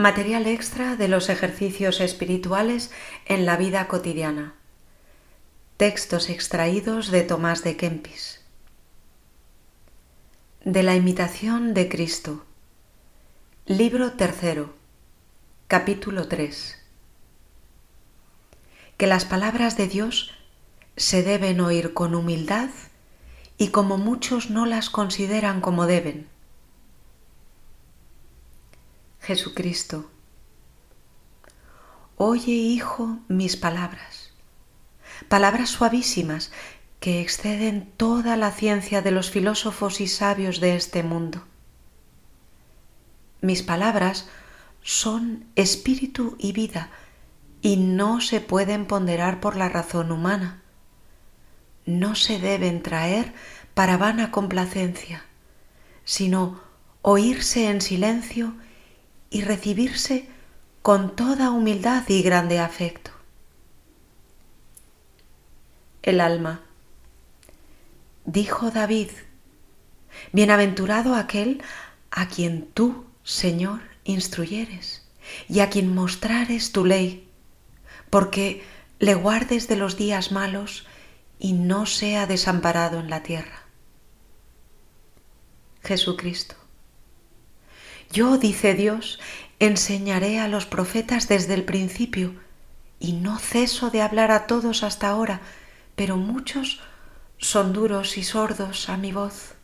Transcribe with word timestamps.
Material 0.00 0.46
extra 0.46 0.96
de 0.96 1.08
los 1.08 1.28
ejercicios 1.28 2.00
espirituales 2.00 2.90
en 3.26 3.44
la 3.44 3.58
vida 3.58 3.86
cotidiana. 3.86 4.54
Textos 5.76 6.30
extraídos 6.30 7.10
de 7.10 7.20
Tomás 7.20 7.62
de 7.64 7.76
Kempis. 7.76 8.40
De 10.64 10.82
la 10.82 10.96
imitación 10.96 11.74
de 11.74 11.90
Cristo. 11.90 12.46
Libro 13.66 14.12
tercero. 14.12 14.72
Capítulo 15.68 16.28
3. 16.28 16.78
Que 18.96 19.06
las 19.06 19.26
palabras 19.26 19.76
de 19.76 19.86
Dios 19.86 20.30
se 20.96 21.22
deben 21.22 21.60
oír 21.60 21.92
con 21.92 22.14
humildad 22.14 22.70
y 23.58 23.68
como 23.68 23.98
muchos 23.98 24.48
no 24.48 24.64
las 24.64 24.88
consideran 24.88 25.60
como 25.60 25.84
deben 25.84 26.39
Jesucristo. 29.30 30.10
Oye, 32.16 32.50
Hijo, 32.50 33.20
mis 33.28 33.56
palabras, 33.56 34.32
palabras 35.28 35.70
suavísimas 35.70 36.50
que 36.98 37.20
exceden 37.20 37.92
toda 37.96 38.36
la 38.36 38.50
ciencia 38.50 39.02
de 39.02 39.12
los 39.12 39.30
filósofos 39.30 40.00
y 40.00 40.08
sabios 40.08 40.58
de 40.58 40.74
este 40.74 41.04
mundo. 41.04 41.44
Mis 43.40 43.62
palabras 43.62 44.28
son 44.82 45.46
espíritu 45.54 46.34
y 46.40 46.50
vida 46.50 46.90
y 47.62 47.76
no 47.76 48.20
se 48.20 48.40
pueden 48.40 48.84
ponderar 48.84 49.38
por 49.38 49.54
la 49.54 49.68
razón 49.68 50.10
humana. 50.10 50.60
No 51.86 52.16
se 52.16 52.40
deben 52.40 52.82
traer 52.82 53.32
para 53.74 53.96
vana 53.96 54.32
complacencia, 54.32 55.24
sino 56.02 56.60
oírse 57.02 57.70
en 57.70 57.80
silencio 57.80 58.56
y 59.30 59.42
recibirse 59.42 60.28
con 60.82 61.14
toda 61.14 61.50
humildad 61.50 62.04
y 62.08 62.22
grande 62.22 62.58
afecto. 62.58 63.12
El 66.02 66.20
alma. 66.20 66.62
Dijo 68.24 68.70
David, 68.70 69.10
Bienaventurado 70.32 71.14
aquel 71.14 71.62
a 72.10 72.28
quien 72.28 72.66
tú, 72.72 73.04
Señor, 73.22 73.80
instruyeres 74.04 75.06
y 75.48 75.60
a 75.60 75.70
quien 75.70 75.94
mostrares 75.94 76.72
tu 76.72 76.84
ley, 76.84 77.28
porque 78.10 78.64
le 78.98 79.14
guardes 79.14 79.68
de 79.68 79.76
los 79.76 79.96
días 79.96 80.32
malos 80.32 80.86
y 81.38 81.52
no 81.52 81.86
sea 81.86 82.26
desamparado 82.26 82.98
en 82.98 83.10
la 83.10 83.22
tierra. 83.22 83.62
Jesucristo. 85.82 86.56
Yo, 88.12 88.38
dice 88.38 88.74
Dios, 88.74 89.20
enseñaré 89.60 90.40
a 90.40 90.48
los 90.48 90.66
profetas 90.66 91.28
desde 91.28 91.54
el 91.54 91.64
principio, 91.64 92.34
y 92.98 93.12
no 93.12 93.38
ceso 93.38 93.90
de 93.90 94.02
hablar 94.02 94.32
a 94.32 94.48
todos 94.48 94.82
hasta 94.82 95.08
ahora, 95.08 95.40
pero 95.94 96.16
muchos 96.16 96.80
son 97.38 97.72
duros 97.72 98.18
y 98.18 98.24
sordos 98.24 98.88
a 98.88 98.96
mi 98.96 99.12
voz. 99.12 99.54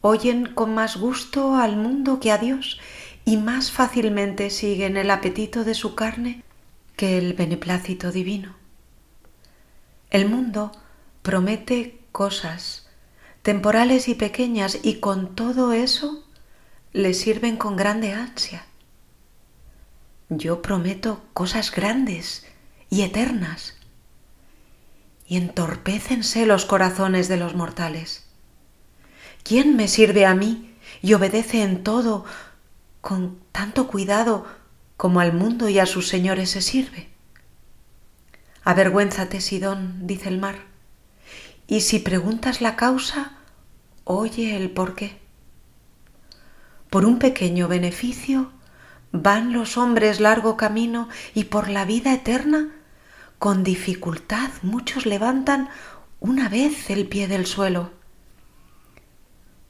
Oyen 0.00 0.46
con 0.54 0.74
más 0.74 0.96
gusto 0.96 1.56
al 1.56 1.76
mundo 1.76 2.20
que 2.20 2.30
a 2.30 2.38
Dios, 2.38 2.80
y 3.24 3.36
más 3.36 3.72
fácilmente 3.72 4.50
siguen 4.50 4.96
el 4.96 5.10
apetito 5.10 5.64
de 5.64 5.74
su 5.74 5.96
carne 5.96 6.44
que 6.96 7.18
el 7.18 7.34
beneplácito 7.34 8.12
divino. 8.12 8.54
El 10.10 10.28
mundo 10.28 10.70
promete 11.22 12.00
cosas 12.12 12.88
temporales 13.42 14.08
y 14.08 14.14
pequeñas, 14.14 14.78
y 14.84 15.00
con 15.00 15.34
todo 15.34 15.72
eso 15.72 16.24
le 16.92 17.14
sirven 17.14 17.56
con 17.56 17.76
grande 17.76 18.12
ansia. 18.12 18.66
Yo 20.28 20.60
prometo 20.60 21.22
cosas 21.32 21.70
grandes 21.70 22.46
y 22.90 23.02
eternas 23.02 23.76
y 25.26 25.38
entorpécense 25.38 26.44
los 26.44 26.66
corazones 26.66 27.28
de 27.28 27.38
los 27.38 27.54
mortales. 27.54 28.26
¿Quién 29.42 29.76
me 29.76 29.88
sirve 29.88 30.26
a 30.26 30.34
mí 30.34 30.74
y 31.00 31.14
obedece 31.14 31.62
en 31.62 31.82
todo 31.82 32.26
con 33.00 33.38
tanto 33.52 33.86
cuidado 33.86 34.46
como 34.98 35.20
al 35.20 35.32
mundo 35.32 35.70
y 35.70 35.78
a 35.78 35.86
sus 35.86 36.08
señores 36.08 36.50
se 36.50 36.60
sirve? 36.60 37.08
Avergüénzate, 38.64 39.40
Sidón, 39.40 40.06
dice 40.06 40.28
el 40.28 40.38
mar, 40.38 40.56
y 41.66 41.80
si 41.80 41.98
preguntas 41.98 42.60
la 42.60 42.76
causa, 42.76 43.38
oye 44.04 44.54
el 44.56 44.70
porqué. 44.70 45.21
Por 46.92 47.06
un 47.06 47.18
pequeño 47.18 47.68
beneficio 47.68 48.52
van 49.12 49.54
los 49.54 49.78
hombres 49.78 50.20
largo 50.20 50.58
camino 50.58 51.08
y 51.32 51.44
por 51.44 51.70
la 51.70 51.86
vida 51.86 52.12
eterna 52.12 52.68
con 53.38 53.64
dificultad 53.64 54.50
muchos 54.60 55.06
levantan 55.06 55.70
una 56.20 56.50
vez 56.50 56.90
el 56.90 57.08
pie 57.08 57.28
del 57.28 57.46
suelo. 57.46 57.92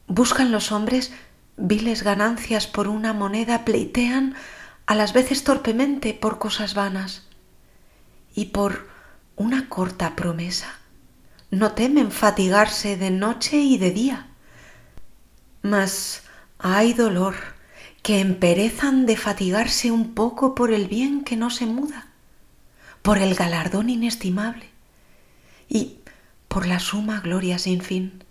Buscan 0.09 0.50
los 0.50 0.72
hombres 0.72 1.12
viles 1.56 2.03
ganancias 2.03 2.66
por 2.66 2.88
una 2.88 3.12
moneda, 3.12 3.65
pleitean 3.65 4.34
a 4.87 4.97
las 4.97 5.12
veces 5.12 5.44
torpemente 5.44 6.15
por 6.15 6.41
cosas 6.41 6.75
vanas 6.75 7.28
y 8.34 8.47
por 8.47 8.88
una 9.37 9.69
corta 9.69 10.16
promesa. 10.16 10.75
No 11.53 11.71
temen 11.71 12.11
fatigarse 12.11 12.97
de 12.97 13.12
noche 13.12 13.59
y 13.59 13.78
de 13.78 13.93
día. 13.93 14.27
Mas 15.62 16.25
hay 16.62 16.93
dolor 16.93 17.34
que 18.03 18.21
emperezan 18.21 19.05
de 19.05 19.17
fatigarse 19.17 19.91
un 19.91 20.15
poco 20.15 20.55
por 20.55 20.73
el 20.73 20.87
bien 20.87 21.25
que 21.25 21.37
no 21.37 21.50
se 21.50 21.67
muda, 21.67 22.06
por 23.03 23.19
el 23.19 23.34
galardón 23.34 23.91
inestimable 23.91 24.69
y 25.69 25.99
por 26.47 26.67
la 26.67 26.78
suma 26.78 27.21
gloria 27.21 27.59
sin 27.59 27.81
fin. 27.81 28.25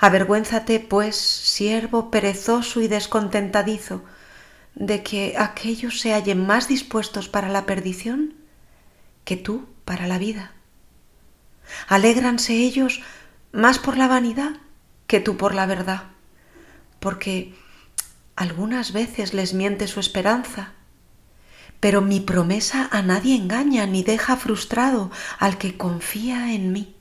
Avergüénzate, 0.00 0.80
pues, 0.80 1.16
siervo 1.16 2.10
perezoso 2.10 2.80
y 2.80 2.88
descontentadizo, 2.88 4.02
de 4.74 5.04
que 5.04 5.34
aquellos 5.38 6.00
se 6.00 6.14
hallen 6.14 6.44
más 6.44 6.66
dispuestos 6.66 7.28
para 7.28 7.48
la 7.48 7.66
perdición 7.66 8.34
que 9.24 9.36
tú 9.36 9.68
para 9.84 10.08
la 10.08 10.18
vida. 10.18 10.52
Alégranse 11.86 12.54
ellos 12.54 13.02
más 13.52 13.78
por 13.78 13.96
la 13.96 14.08
vanidad 14.08 14.56
que 15.06 15.20
tú 15.20 15.36
por 15.36 15.54
la 15.54 15.66
verdad 15.66 16.11
porque 17.02 17.52
algunas 18.36 18.92
veces 18.92 19.34
les 19.34 19.52
miente 19.52 19.88
su 19.88 20.00
esperanza. 20.00 20.72
Pero 21.80 22.00
mi 22.00 22.20
promesa 22.20 22.88
a 22.92 23.02
nadie 23.02 23.34
engaña 23.34 23.84
ni 23.86 24.04
deja 24.04 24.36
frustrado 24.36 25.10
al 25.40 25.58
que 25.58 25.76
confía 25.76 26.54
en 26.54 26.72
mí. 26.72 26.94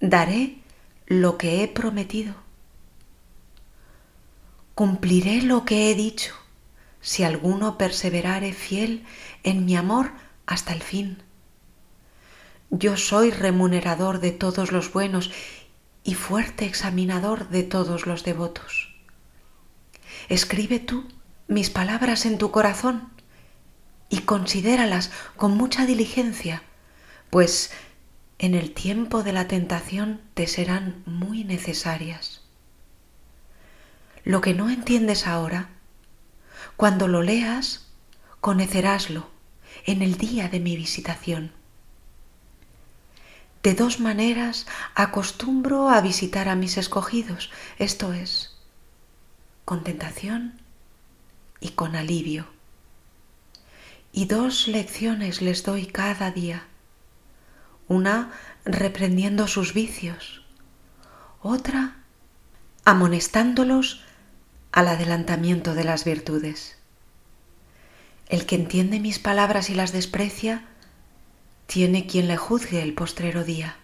Daré 0.00 0.58
lo 1.06 1.36
que 1.36 1.62
he 1.62 1.68
prometido. 1.68 2.34
Cumpliré 4.74 5.42
lo 5.42 5.64
que 5.66 5.90
he 5.90 5.94
dicho, 5.94 6.34
si 7.00 7.22
alguno 7.22 7.76
perseverare 7.76 8.54
fiel 8.54 9.04
en 9.42 9.66
mi 9.66 9.76
amor 9.76 10.12
hasta 10.46 10.72
el 10.72 10.82
fin. 10.82 11.22
Yo 12.70 12.96
soy 12.96 13.30
remunerador 13.30 14.20
de 14.20 14.32
todos 14.32 14.72
los 14.72 14.90
buenos 14.90 15.30
y 16.04 16.14
fuerte 16.14 16.66
examinador 16.66 17.48
de 17.48 17.62
todos 17.62 18.06
los 18.06 18.22
devotos. 18.22 18.94
Escribe 20.28 20.78
tú 20.78 21.08
mis 21.48 21.70
palabras 21.70 22.26
en 22.26 22.38
tu 22.38 22.50
corazón 22.50 23.10
y 24.10 24.20
considéralas 24.20 25.10
con 25.36 25.56
mucha 25.56 25.86
diligencia, 25.86 26.62
pues 27.30 27.72
en 28.38 28.54
el 28.54 28.72
tiempo 28.72 29.22
de 29.22 29.32
la 29.32 29.48
tentación 29.48 30.20
te 30.34 30.46
serán 30.46 31.02
muy 31.06 31.42
necesarias. 31.42 32.42
Lo 34.24 34.40
que 34.40 34.54
no 34.54 34.70
entiendes 34.70 35.26
ahora, 35.26 35.70
cuando 36.76 37.08
lo 37.08 37.22
leas, 37.22 37.88
conoceráslo 38.40 39.28
en 39.86 40.02
el 40.02 40.16
día 40.16 40.48
de 40.48 40.60
mi 40.60 40.76
visitación. 40.76 41.52
De 43.64 43.72
dos 43.72 43.98
maneras 43.98 44.66
acostumbro 44.94 45.88
a 45.88 46.02
visitar 46.02 46.50
a 46.50 46.54
mis 46.54 46.76
escogidos, 46.76 47.50
esto 47.78 48.12
es, 48.12 48.54
con 49.64 49.82
tentación 49.82 50.60
y 51.60 51.70
con 51.70 51.96
alivio. 51.96 52.46
Y 54.12 54.26
dos 54.26 54.68
lecciones 54.68 55.40
les 55.40 55.64
doy 55.64 55.86
cada 55.86 56.30
día, 56.30 56.64
una 57.88 58.32
reprendiendo 58.66 59.48
sus 59.48 59.72
vicios, 59.72 60.44
otra 61.40 61.96
amonestándolos 62.84 64.04
al 64.72 64.88
adelantamiento 64.88 65.72
de 65.74 65.84
las 65.84 66.04
virtudes. 66.04 66.76
El 68.28 68.44
que 68.44 68.56
entiende 68.56 69.00
mis 69.00 69.18
palabras 69.18 69.70
y 69.70 69.74
las 69.74 69.92
desprecia, 69.92 70.68
tiene 71.74 72.06
quien 72.06 72.28
le 72.28 72.36
juzgue 72.36 72.80
el 72.82 72.94
postrero 72.94 73.42
día. 73.42 73.74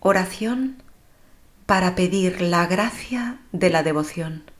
Oración 0.00 0.82
para 1.66 1.94
pedir 1.94 2.40
la 2.40 2.64
gracia 2.64 3.40
de 3.52 3.68
la 3.68 3.82
devoción. 3.82 4.50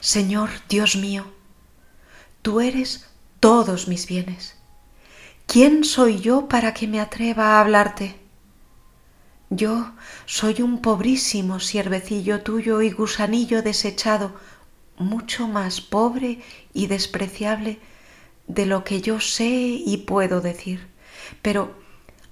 Señor 0.00 0.50
Dios 0.68 0.96
mío, 0.96 1.32
tú 2.42 2.60
eres 2.60 3.08
todos 3.38 3.86
mis 3.86 4.08
bienes. 4.08 4.56
¿Quién 5.46 5.84
soy 5.84 6.18
yo 6.18 6.48
para 6.48 6.74
que 6.74 6.88
me 6.88 7.00
atreva 7.00 7.50
a 7.50 7.60
hablarte? 7.60 8.18
Yo 9.48 9.92
soy 10.26 10.60
un 10.60 10.82
pobrísimo 10.82 11.60
siervecillo 11.60 12.42
tuyo 12.42 12.82
y 12.82 12.90
gusanillo 12.90 13.62
desechado, 13.62 14.34
mucho 14.96 15.48
más 15.48 15.80
pobre 15.80 16.40
y 16.72 16.86
despreciable 16.86 17.80
de 18.46 18.66
lo 18.66 18.84
que 18.84 19.00
yo 19.00 19.20
sé 19.20 19.48
y 19.48 20.04
puedo 20.06 20.40
decir. 20.40 20.86
Pero 21.42 21.74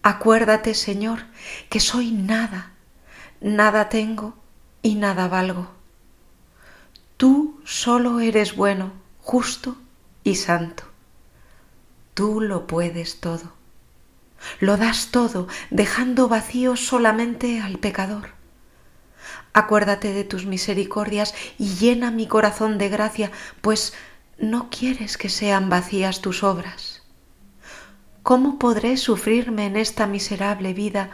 acuérdate, 0.03 0.75
Señor, 0.75 1.25
que 1.69 1.81
soy 1.81 2.13
nada, 2.13 2.73
nada 3.41 3.89
tengo 3.89 4.35
y 4.83 4.97
nada 4.97 5.29
valgo. 5.29 5.71
Tú 7.17 7.61
solo 7.65 8.21
eres 8.21 8.57
bueno, 8.57 8.93
justo 9.21 9.77
y 10.25 10.37
santo. 10.37 10.85
Tú 12.15 12.41
lo 12.41 12.67
puedes 12.67 13.21
todo. 13.21 13.53
Lo 14.59 14.77
das 14.77 15.11
todo, 15.13 15.47
dejando 15.71 16.29
vacío 16.29 16.77
solamente 16.77 17.61
al 17.61 17.79
pecador. 17.79 18.42
Acuérdate 19.55 20.13
de 20.13 20.25
tus 20.25 20.47
misericordias 20.47 21.35
y 21.59 21.75
llena 21.75 22.11
mi 22.11 22.27
corazón 22.27 22.79
de 22.79 22.89
gracia, 22.89 23.31
pues 23.61 23.93
no 24.39 24.71
quieres 24.71 25.19
que 25.19 25.29
sean 25.29 25.69
vacías 25.69 26.21
tus 26.21 26.43
obras. 26.43 27.03
¿Cómo 28.23 28.59
podré 28.59 28.97
sufrirme 28.97 29.67
en 29.67 29.77
esta 29.77 30.07
miserable 30.07 30.73
vida 30.75 31.11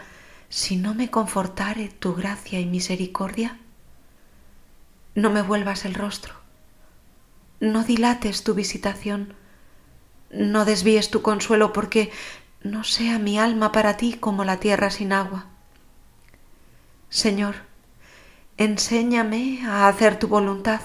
si 0.48 0.76
no 0.76 0.94
me 0.94 1.10
confortare 1.10 1.88
tu 1.88 2.14
gracia 2.14 2.60
y 2.60 2.66
misericordia? 2.66 3.58
No 5.14 5.30
me 5.30 5.42
vuelvas 5.42 5.84
el 5.84 5.94
rostro, 5.94 6.34
no 7.60 7.82
dilates 7.82 8.44
tu 8.44 8.54
visitación, 8.54 9.34
no 10.30 10.64
desvíes 10.64 11.10
tu 11.10 11.22
consuelo 11.22 11.72
porque 11.72 12.12
no 12.62 12.84
sea 12.84 13.18
mi 13.18 13.38
alma 13.38 13.72
para 13.72 13.96
ti 13.96 14.14
como 14.14 14.44
la 14.44 14.60
tierra 14.60 14.90
sin 14.90 15.12
agua. 15.12 15.46
Señor, 17.08 17.56
enséñame 18.58 19.60
a 19.64 19.88
hacer 19.88 20.18
tu 20.18 20.28
voluntad, 20.28 20.80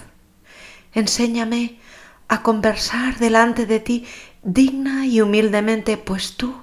enséñame 0.93 1.79
a 2.27 2.41
conversar 2.41 3.17
delante 3.17 3.65
de 3.65 3.79
ti 3.79 4.05
digna 4.43 5.05
y 5.07 5.21
humildemente, 5.21 5.97
pues 5.97 6.37
tú 6.37 6.55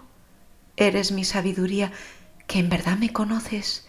eres 0.76 1.12
mi 1.12 1.24
sabiduría, 1.24 1.92
que 2.46 2.58
en 2.58 2.68
verdad 2.68 2.96
me 2.96 3.12
conoces 3.12 3.86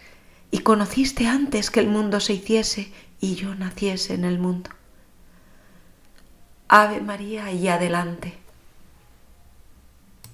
y 0.50 0.58
conociste 0.58 1.26
antes 1.26 1.70
que 1.70 1.80
el 1.80 1.88
mundo 1.88 2.20
se 2.20 2.34
hiciese 2.34 2.92
y 3.20 3.34
yo 3.36 3.54
naciese 3.54 4.14
en 4.14 4.24
el 4.24 4.38
mundo. 4.38 4.70
Ave 6.68 7.00
María 7.00 7.50
y 7.52 7.68
adelante. 7.68 8.41